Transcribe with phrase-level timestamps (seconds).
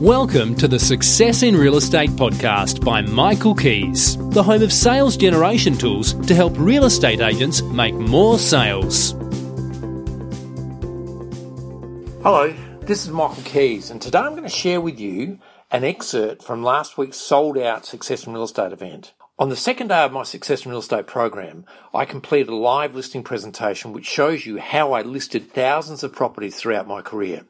[0.00, 5.14] Welcome to the Success in Real Estate podcast by Michael Kies, the home of sales
[5.14, 9.10] generation tools to help real estate agents make more sales.
[12.22, 15.38] Hello, this is Michael Kies, and today I'm going to share with you
[15.70, 19.12] an excerpt from last week's sold out Success in Real Estate event.
[19.38, 22.94] On the second day of my Success in Real Estate program, I completed a live
[22.94, 27.44] listing presentation which shows you how I listed thousands of properties throughout my career.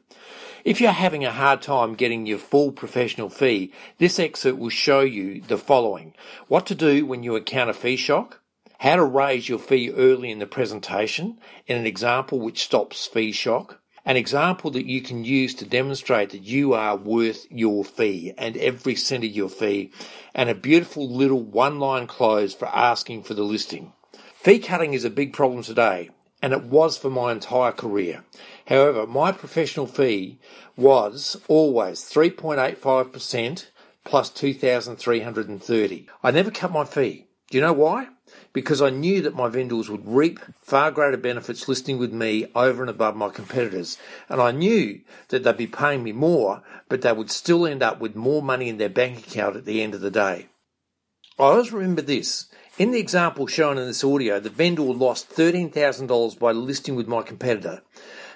[0.63, 4.99] If you're having a hard time getting your full professional fee, this excerpt will show
[4.99, 6.13] you the following.
[6.47, 8.41] What to do when you encounter fee shock,
[8.77, 13.79] how to raise your fee early in the presentation an example which stops fee shock,
[14.05, 18.55] an example that you can use to demonstrate that you are worth your fee and
[18.57, 19.91] every cent of your fee,
[20.35, 23.93] and a beautiful little one line close for asking for the listing.
[24.35, 28.23] Fee cutting is a big problem today and it was for my entire career.
[28.67, 30.39] However, my professional fee
[30.75, 33.67] was always 3.85%
[34.03, 36.07] plus 2,330.
[36.23, 37.27] I never cut my fee.
[37.49, 38.07] Do you know why?
[38.53, 42.81] Because I knew that my vendors would reap far greater benefits listing with me over
[42.81, 43.97] and above my competitors.
[44.29, 47.99] And I knew that they'd be paying me more, but they would still end up
[47.99, 50.47] with more money in their bank account at the end of the day.
[51.37, 52.45] I always remember this.
[52.77, 57.21] In the example shown in this audio, the vendor lost $13,000 by listing with my
[57.21, 57.81] competitor.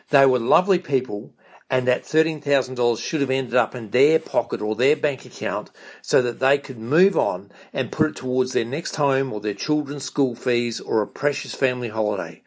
[0.09, 1.33] They were lovely people,
[1.69, 6.21] and that $13,000 should have ended up in their pocket or their bank account so
[6.21, 10.03] that they could move on and put it towards their next home or their children's
[10.03, 12.43] school fees or a precious family holiday.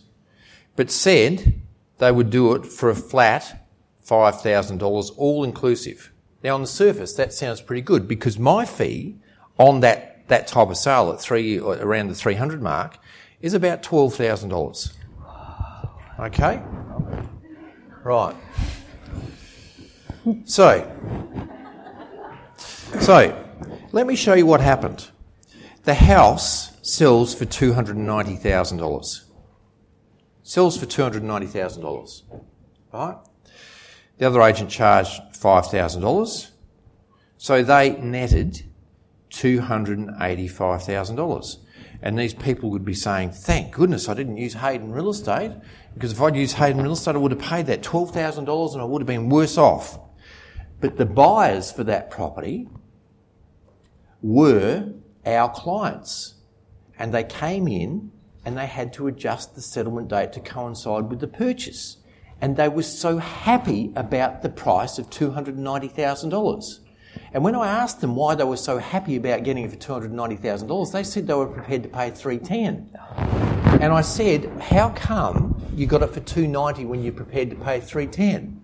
[0.76, 1.60] but said
[1.98, 3.61] they would do it for a flat
[4.04, 6.12] $5,000 all inclusive.
[6.42, 9.16] Now on the surface that sounds pretty good because my fee
[9.58, 12.98] on that, that type of sale at three, around the 300 mark
[13.40, 14.92] is about $12,000.
[16.20, 16.62] Okay?
[18.02, 18.36] Right.
[20.44, 20.88] So,
[23.00, 23.46] so,
[23.90, 25.08] let me show you what happened.
[25.84, 29.24] The house sells for $290,000.
[30.44, 32.22] Sells for $290,000.
[32.92, 33.16] Right?
[34.18, 36.50] The other agent charged $5,000.
[37.38, 38.64] So they netted
[39.30, 41.56] $285,000.
[42.02, 45.52] And these people would be saying, thank goodness I didn't use Hayden Real Estate,
[45.94, 48.84] because if I'd used Hayden Real Estate, I would have paid that $12,000 and I
[48.84, 50.00] would have been worse off.
[50.80, 52.68] But the buyers for that property
[54.20, 54.92] were
[55.24, 56.34] our clients
[56.98, 58.10] and they came in
[58.44, 61.98] and they had to adjust the settlement date to coincide with the purchase.
[62.42, 66.78] And they were so happy about the price of $290,000.
[67.32, 70.92] And when I asked them why they were so happy about getting it for $290,000,
[70.92, 72.90] they said they were prepared to pay 310.
[73.80, 77.80] And I said, how come you got it for 290 when you're prepared to pay
[77.80, 78.60] 310?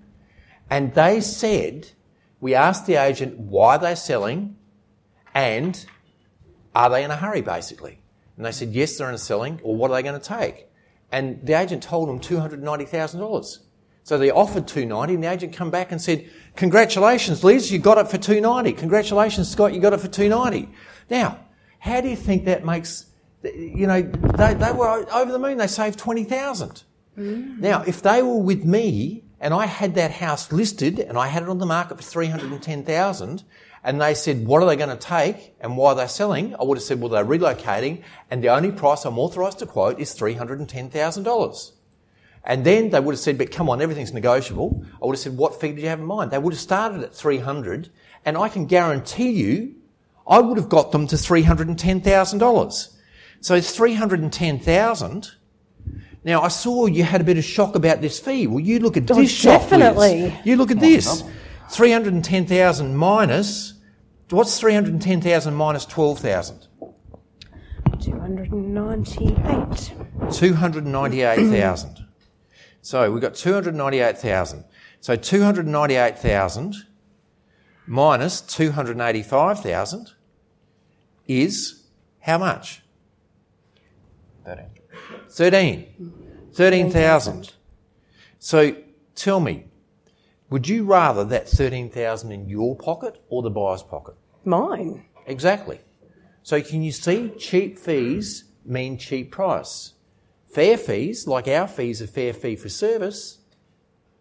[0.70, 1.88] And they said,
[2.40, 4.56] we asked the agent why they're selling
[5.34, 5.86] and
[6.74, 8.00] are they in a hurry basically?
[8.36, 10.67] And they said, yes, they're in a selling, or what are they going to take?
[11.10, 13.58] And the agent told them $290,000.
[14.02, 17.98] So they offered 290 and the agent come back and said, congratulations, Liz, you got
[17.98, 18.72] it for 290.
[18.78, 20.72] Congratulations, Scott, you got it for 290.
[21.10, 21.40] Now,
[21.78, 23.06] how do you think that makes,
[23.42, 25.58] you know, they, they were over the moon.
[25.58, 26.84] They saved 20,000.
[27.18, 27.58] Mm.
[27.58, 31.42] Now, if they were with me and I had that house listed and I had
[31.42, 33.44] it on the market for 310,000
[33.88, 36.54] and they said, what are they going to take and why are they're selling?
[36.56, 39.98] I would have said, well, they're relocating and the only price I'm authorised to quote
[39.98, 41.72] is $310,000.
[42.44, 44.84] And then they would have said, but come on, everything's negotiable.
[45.02, 46.32] I would have said, what fee did you have in mind?
[46.32, 47.88] They would have started at 300
[48.26, 49.76] and I can guarantee you
[50.28, 52.94] I would have got them to $310,000.
[53.40, 55.30] So it's 310,000.
[56.24, 58.48] Now, I saw you had a bit of shock about this fee.
[58.48, 60.38] Well, you look at Oh, this shock, definitely.
[60.44, 61.24] You look at this.
[61.70, 63.74] 310,000 minus,
[64.36, 66.66] what's 310,000 minus 12,000?
[68.00, 69.92] 298.
[70.32, 72.06] 298,000.
[72.82, 74.64] so we've got 298,000.
[75.00, 76.74] So 298,000
[77.86, 80.12] minus 285,000
[81.26, 81.84] is
[82.20, 82.82] how much?
[84.44, 84.66] 13.
[85.30, 86.12] 13.
[86.52, 87.52] 13,000.
[88.38, 88.76] So
[89.14, 89.66] tell me,
[90.50, 94.14] would you rather that 13,000 in your pocket or the buyer's pocket?
[94.44, 95.04] Mine.
[95.26, 95.80] Exactly.
[96.42, 99.92] So can you see cheap fees mean cheap price?
[100.46, 103.38] Fair fees, like our fees, a fair fee for service,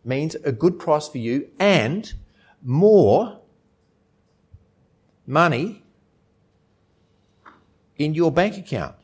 [0.03, 2.13] means a good price for you and
[2.61, 3.39] more
[5.25, 5.83] money
[7.97, 8.95] in your bank account.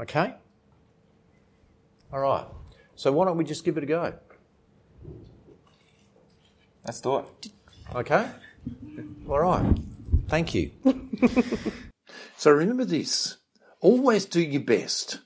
[0.00, 0.34] Okay?
[2.12, 2.46] All right.
[2.94, 4.12] So why don't we just give it a go?
[6.84, 7.50] Let's do it.
[7.94, 8.28] Okay?
[9.28, 9.76] All right.
[10.28, 10.70] Thank you.
[12.36, 13.38] so remember this
[13.80, 15.20] always do your best.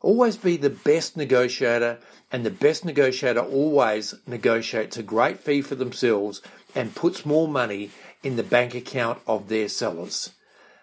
[0.00, 1.98] Always be the best negotiator,
[2.32, 6.42] and the best negotiator always negotiates a great fee for themselves
[6.74, 7.90] and puts more money
[8.24, 10.30] in the bank account of their sellers.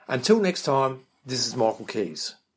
[0.07, 2.35] Until next time, this is Michael Kies.